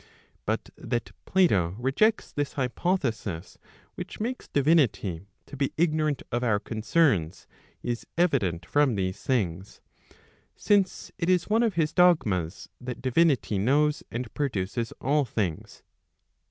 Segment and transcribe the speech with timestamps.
[0.47, 3.59] But that Plato rejects this hypothesis
[3.93, 7.45] which makes divinity to be ignorant of our concerns,
[7.83, 9.79] is evident from these things,
[10.55, 15.83] since it is one of his dogmas, that divinity knows and produces all things.